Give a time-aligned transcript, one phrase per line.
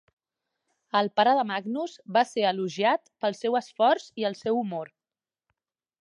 [0.99, 4.91] El pare de Magnus va ser elogiat pel seu esforç i el seu humor.